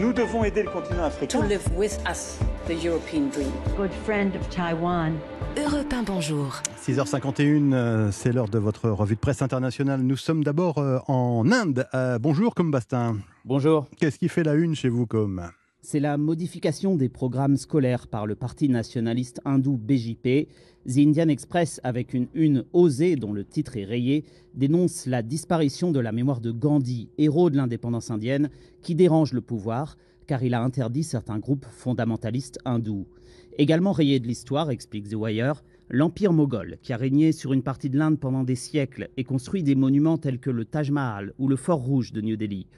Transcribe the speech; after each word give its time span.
Nous 0.00 0.12
devons 0.12 0.42
aider 0.44 0.62
le 0.62 0.70
continent 0.70 1.04
africain. 1.04 1.40
To 1.40 1.46
live 1.46 1.62
with 1.76 1.98
us, 2.08 2.38
the 2.66 2.82
European 2.82 3.28
dream. 3.28 3.52
Good 3.76 3.92
friend 4.04 4.34
of 4.36 4.48
Taiwan. 4.48 5.18
Europe 5.56 5.92
1, 5.92 6.02
bonjour. 6.04 6.62
6h51, 6.82 7.72
euh, 7.72 8.10
c'est 8.10 8.32
l'heure 8.32 8.48
de 8.48 8.58
votre 8.58 8.88
revue 8.88 9.16
de 9.16 9.20
presse 9.20 9.42
internationale. 9.42 10.00
Nous 10.00 10.16
sommes 10.16 10.44
d'abord 10.44 10.78
euh, 10.78 10.98
en 11.08 11.50
Inde. 11.52 11.86
Euh, 11.94 12.18
bonjour, 12.18 12.54
comme 12.54 12.70
Bastin. 12.70 13.18
Bonjour. 13.44 13.86
Qu'est-ce 13.98 14.18
qui 14.18 14.28
fait 14.28 14.44
la 14.44 14.54
une 14.54 14.74
chez 14.74 14.88
vous, 14.88 15.06
comme? 15.06 15.42
C'est 15.86 16.00
la 16.00 16.16
modification 16.16 16.96
des 16.96 17.10
programmes 17.10 17.58
scolaires 17.58 18.08
par 18.08 18.26
le 18.26 18.34
parti 18.34 18.70
nationaliste 18.70 19.42
hindou 19.44 19.76
BJP. 19.76 20.48
The 20.88 20.96
Indian 20.96 21.28
Express, 21.28 21.78
avec 21.84 22.14
une 22.14 22.26
une 22.32 22.64
osée 22.72 23.16
dont 23.16 23.34
le 23.34 23.44
titre 23.44 23.76
est 23.76 23.84
rayé, 23.84 24.24
dénonce 24.54 25.04
la 25.04 25.20
disparition 25.20 25.92
de 25.92 26.00
la 26.00 26.10
mémoire 26.10 26.40
de 26.40 26.52
Gandhi, 26.52 27.10
héros 27.18 27.50
de 27.50 27.58
l'indépendance 27.58 28.10
indienne, 28.10 28.48
qui 28.80 28.94
dérange 28.94 29.34
le 29.34 29.42
pouvoir 29.42 29.98
car 30.26 30.42
il 30.42 30.54
a 30.54 30.62
interdit 30.62 31.04
certains 31.04 31.38
groupes 31.38 31.66
fondamentalistes 31.70 32.58
hindous. 32.64 33.06
Également 33.58 33.92
rayé 33.92 34.20
de 34.20 34.26
l'histoire, 34.26 34.70
explique 34.70 35.10
The 35.10 35.16
Wire, 35.16 35.62
l'Empire 35.90 36.32
moghol, 36.32 36.78
qui 36.82 36.94
a 36.94 36.96
régné 36.96 37.30
sur 37.32 37.52
une 37.52 37.62
partie 37.62 37.90
de 37.90 37.98
l'Inde 37.98 38.18
pendant 38.18 38.42
des 38.42 38.54
siècles 38.54 39.10
et 39.18 39.24
construit 39.24 39.62
des 39.62 39.74
monuments 39.74 40.16
tels 40.16 40.40
que 40.40 40.48
le 40.48 40.64
Taj 40.64 40.90
Mahal 40.90 41.34
ou 41.38 41.46
le 41.46 41.56
Fort 41.56 41.82
Rouge 41.82 42.14
de 42.14 42.22
New 42.22 42.36
Delhi. 42.36 42.68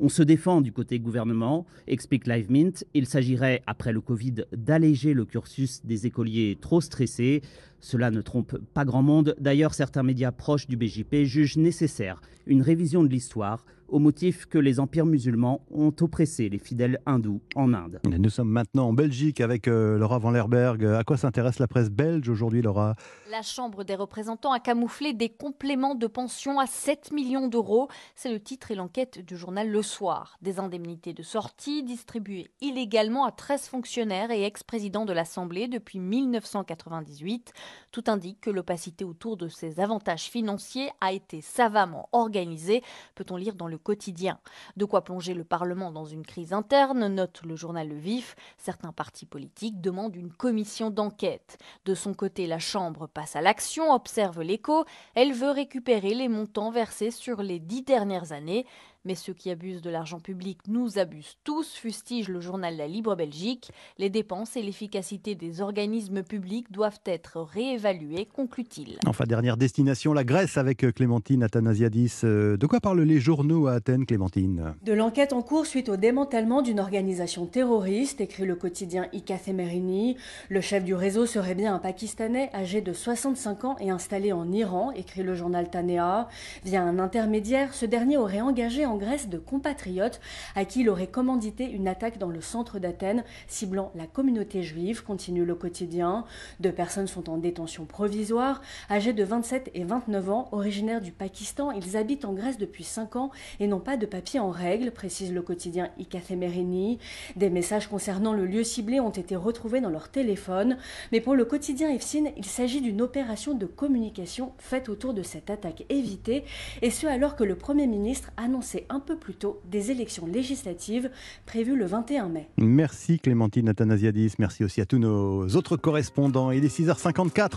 On 0.00 0.08
se 0.08 0.22
défend 0.22 0.60
du 0.60 0.70
côté 0.70 1.00
gouvernement, 1.00 1.66
explique 1.88 2.28
Live 2.28 2.52
Mint. 2.52 2.84
Il 2.94 3.06
s'agirait, 3.06 3.62
après 3.66 3.92
le 3.92 4.00
Covid, 4.00 4.44
d'alléger 4.56 5.12
le 5.12 5.24
cursus 5.24 5.84
des 5.84 6.06
écoliers 6.06 6.56
trop 6.60 6.80
stressés. 6.80 7.42
Cela 7.80 8.12
ne 8.12 8.20
trompe 8.20 8.58
pas 8.74 8.84
grand 8.84 9.02
monde. 9.02 9.34
D'ailleurs, 9.40 9.74
certains 9.74 10.04
médias 10.04 10.30
proches 10.30 10.68
du 10.68 10.76
BJP 10.76 11.24
jugent 11.24 11.56
nécessaire 11.56 12.20
une 12.46 12.62
révision 12.62 13.02
de 13.02 13.08
l'histoire 13.08 13.64
au 13.88 13.98
motif 13.98 14.46
que 14.46 14.58
les 14.58 14.80
empires 14.80 15.06
musulmans 15.06 15.60
ont 15.70 15.92
oppressé 16.00 16.48
les 16.48 16.58
fidèles 16.58 17.00
hindous 17.06 17.40
en 17.54 17.72
Inde. 17.74 18.00
Nous 18.04 18.30
sommes 18.30 18.50
maintenant 18.50 18.88
en 18.88 18.92
Belgique 18.92 19.40
avec 19.40 19.68
euh, 19.68 19.98
Laura 19.98 20.18
Van 20.18 20.30
Lerberg. 20.30 20.84
À 20.84 21.04
quoi 21.04 21.16
s'intéresse 21.16 21.58
la 21.58 21.66
presse 21.66 21.90
belge 21.90 22.28
aujourd'hui, 22.28 22.62
Laura? 22.62 22.94
La 23.30 23.42
Chambre 23.42 23.84
des 23.84 23.94
représentants 23.94 24.52
a 24.52 24.60
camouflé 24.60 25.12
des 25.12 25.28
compléments 25.28 25.94
de 25.94 26.06
pension 26.06 26.60
à 26.60 26.66
7 26.66 27.12
millions 27.12 27.48
d'euros. 27.48 27.88
C'est 28.14 28.30
le 28.30 28.40
titre 28.40 28.70
et 28.70 28.74
l'enquête 28.74 29.24
du 29.24 29.36
journal 29.36 29.70
Le 29.70 29.82
Soir. 29.82 30.38
Des 30.42 30.58
indemnités 30.58 31.12
de 31.12 31.22
sortie 31.22 31.82
distribuées 31.82 32.50
illégalement 32.60 33.24
à 33.24 33.32
13 33.32 33.68
fonctionnaires 33.68 34.30
et 34.30 34.44
ex-présidents 34.44 35.04
de 35.04 35.12
l'Assemblée 35.12 35.68
depuis 35.68 35.98
1998. 35.98 37.52
Tout 37.90 38.04
indique 38.08 38.40
que 38.40 38.50
l'opacité 38.50 39.04
autour 39.04 39.36
de 39.36 39.48
ces 39.48 39.80
avantages 39.80 40.24
financiers 40.24 40.90
a 41.00 41.12
été 41.12 41.40
savamment 41.40 42.08
organisée, 42.12 42.82
peut-on 43.14 43.36
lire 43.36 43.54
dans 43.54 43.68
le 43.68 43.77
quotidien. 43.78 44.38
De 44.76 44.84
quoi 44.84 45.02
plonger 45.02 45.34
le 45.34 45.44
Parlement 45.44 45.90
dans 45.90 46.04
une 46.04 46.24
crise 46.24 46.52
interne, 46.52 47.06
note 47.08 47.42
le 47.44 47.56
journal 47.56 47.88
Le 47.88 47.98
Vif. 47.98 48.36
Certains 48.58 48.92
partis 48.92 49.26
politiques 49.26 49.80
demandent 49.80 50.16
une 50.16 50.32
commission 50.32 50.90
d'enquête. 50.90 51.58
De 51.84 51.94
son 51.94 52.14
côté, 52.14 52.46
la 52.46 52.58
Chambre 52.58 53.06
passe 53.06 53.36
à 53.36 53.40
l'action, 53.40 53.92
observe 53.92 54.42
l'écho. 54.42 54.84
Elle 55.14 55.32
veut 55.32 55.50
récupérer 55.50 56.14
les 56.14 56.28
montants 56.28 56.70
versés 56.70 57.10
sur 57.10 57.42
les 57.42 57.58
dix 57.58 57.82
dernières 57.82 58.32
années. 58.32 58.66
Mais 59.04 59.14
ceux 59.14 59.32
qui 59.32 59.50
abusent 59.50 59.80
de 59.80 59.90
l'argent 59.90 60.18
public 60.18 60.58
nous 60.66 60.98
abusent 60.98 61.38
tous, 61.44 61.72
fustige 61.72 62.28
le 62.28 62.40
journal 62.40 62.76
La 62.76 62.88
Libre 62.88 63.14
Belgique. 63.14 63.70
Les 63.96 64.10
dépenses 64.10 64.56
et 64.56 64.62
l'efficacité 64.62 65.34
des 65.34 65.60
organismes 65.60 66.22
publics 66.22 66.70
doivent 66.72 67.00
être 67.06 67.40
réévaluées, 67.40 68.26
conclut-il. 68.26 68.98
Enfin, 69.06 69.24
dernière 69.24 69.56
destination, 69.56 70.12
la 70.12 70.24
Grèce 70.24 70.58
avec 70.58 70.78
Clémentine 70.94 71.42
Athanasiadis. 71.42 72.20
Euh, 72.24 72.56
de 72.56 72.66
quoi 72.66 72.80
parlent 72.80 73.00
les 73.00 73.20
journaux 73.20 73.67
Athènes, 73.72 74.06
Clémentine 74.06 74.74
De 74.82 74.92
l'enquête 74.92 75.32
en 75.32 75.42
cours 75.42 75.66
suite 75.66 75.88
au 75.88 75.96
démantèlement 75.96 76.62
d'une 76.62 76.80
organisation 76.80 77.46
terroriste, 77.46 78.20
écrit 78.20 78.44
le 78.44 78.54
quotidien 78.54 79.06
Ika 79.12 79.38
Semerini. 79.38 80.16
Le 80.48 80.60
chef 80.60 80.84
du 80.84 80.94
réseau 80.94 81.26
serait 81.26 81.54
bien 81.54 81.74
un 81.74 81.78
Pakistanais 81.78 82.50
âgé 82.54 82.80
de 82.80 82.92
65 82.92 83.64
ans 83.64 83.76
et 83.80 83.90
installé 83.90 84.32
en 84.32 84.50
Iran, 84.52 84.92
écrit 84.92 85.22
le 85.22 85.34
journal 85.34 85.70
Tanea. 85.70 86.28
Via 86.64 86.82
un 86.82 86.98
intermédiaire, 86.98 87.74
ce 87.74 87.86
dernier 87.86 88.16
aurait 88.16 88.40
engagé 88.40 88.86
en 88.86 88.96
Grèce 88.96 89.28
de 89.28 89.38
compatriotes 89.38 90.20
à 90.54 90.64
qui 90.64 90.80
il 90.80 90.88
aurait 90.88 91.06
commandité 91.06 91.70
une 91.70 91.88
attaque 91.88 92.18
dans 92.18 92.28
le 92.28 92.40
centre 92.40 92.78
d'Athènes, 92.78 93.24
ciblant 93.46 93.92
la 93.94 94.06
communauté 94.06 94.62
juive, 94.62 95.02
continue 95.02 95.44
le 95.44 95.54
quotidien. 95.54 96.24
Deux 96.60 96.72
personnes 96.72 97.06
sont 97.06 97.30
en 97.30 97.38
détention 97.38 97.84
provisoire, 97.84 98.60
âgées 98.90 99.12
de 99.12 99.24
27 99.24 99.70
et 99.74 99.84
29 99.84 100.30
ans, 100.30 100.48
originaires 100.52 101.00
du 101.00 101.12
Pakistan. 101.12 101.70
Ils 101.72 101.96
habitent 101.96 102.24
en 102.24 102.32
Grèce 102.32 102.58
depuis 102.58 102.84
5 102.84 103.16
ans 103.16 103.30
et 103.60 103.66
n'ont 103.66 103.80
pas 103.80 103.96
de 103.96 104.06
papier 104.06 104.40
en 104.40 104.50
règle, 104.50 104.90
précise 104.90 105.32
le 105.32 105.42
quotidien 105.42 105.90
Ikathemerini. 105.98 106.98
Des 107.36 107.50
messages 107.50 107.88
concernant 107.88 108.32
le 108.32 108.46
lieu 108.46 108.64
ciblé 108.64 109.00
ont 109.00 109.10
été 109.10 109.36
retrouvés 109.36 109.80
dans 109.80 109.90
leur 109.90 110.10
téléphone, 110.10 110.76
mais 111.12 111.20
pour 111.20 111.34
le 111.34 111.44
quotidien 111.44 111.90
EFSIN, 111.90 112.24
il 112.36 112.44
s'agit 112.44 112.80
d'une 112.80 113.02
opération 113.02 113.54
de 113.54 113.66
communication 113.66 114.52
faite 114.58 114.88
autour 114.88 115.14
de 115.14 115.22
cette 115.22 115.50
attaque 115.50 115.84
évitée, 115.88 116.44
et 116.82 116.90
ce 116.90 117.06
alors 117.06 117.36
que 117.36 117.44
le 117.44 117.54
Premier 117.54 117.86
ministre 117.86 118.30
annonçait 118.36 118.86
un 118.88 119.00
peu 119.00 119.16
plus 119.16 119.34
tôt 119.34 119.60
des 119.70 119.90
élections 119.90 120.26
législatives 120.26 121.10
prévues 121.46 121.76
le 121.76 121.86
21 121.86 122.28
mai. 122.28 122.48
Merci 122.58 123.18
Clémentine 123.18 123.68
Athanasiadis, 123.68 124.34
merci 124.38 124.64
aussi 124.64 124.80
à 124.80 124.86
tous 124.86 124.98
nos 124.98 125.46
autres 125.56 125.76
correspondants. 125.76 126.50
Il 126.50 126.64
est 126.64 126.76
6h54. 126.76 127.56